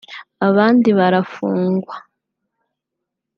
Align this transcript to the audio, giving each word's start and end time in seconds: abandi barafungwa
abandi 0.47 0.89
barafungwa 0.99 1.95